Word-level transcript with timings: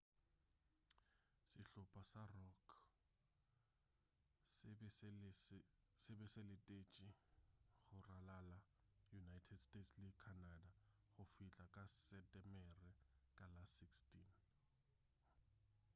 sehlopa 1.51 2.01
sa 2.11 2.21
rock 2.35 2.61
se 4.57 4.67
be 6.17 6.23
se 6.33 6.41
letetše 6.49 7.03
go 7.93 7.99
ralala 8.07 8.57
united 9.23 9.59
states 9.65 9.91
le 10.03 10.11
canada 10.23 10.71
go 11.13 11.23
fihla 11.33 11.65
ka 11.75 11.83
setemere 12.03 12.89
ka 13.37 13.45
la 13.55 13.63
16 13.63 14.31